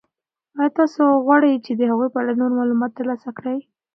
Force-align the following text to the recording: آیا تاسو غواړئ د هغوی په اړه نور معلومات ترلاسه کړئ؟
آیا 0.59 0.69
تاسو 0.79 1.01
غواړئ 1.25 1.51
د 1.79 1.81
هغوی 1.91 2.09
په 2.11 2.17
اړه 2.23 2.33
نور 2.39 2.51
معلومات 2.59 2.91
ترلاسه 2.99 3.29
کړئ؟ 3.37 3.59